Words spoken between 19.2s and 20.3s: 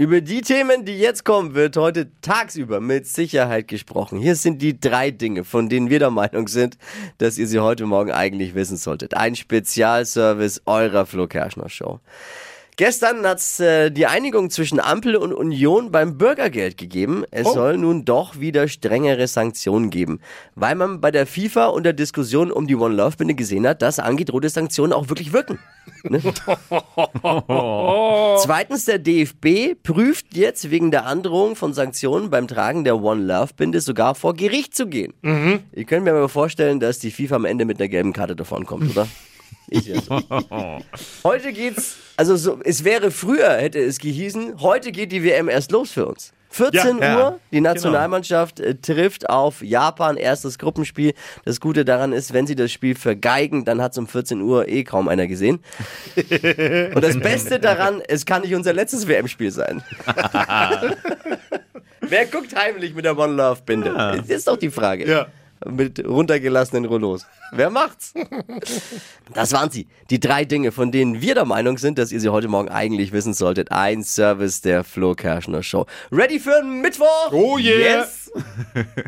Sanktionen geben,